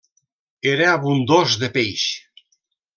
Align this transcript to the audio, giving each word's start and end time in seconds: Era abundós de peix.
Era 0.71 0.87
abundós 0.95 1.57
de 1.65 1.71
peix. 1.79 2.09